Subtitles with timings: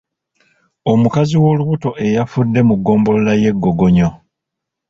[0.91, 4.09] Omukazi w’olubuto eyafudde mu ggombolola y’e Gogonyo.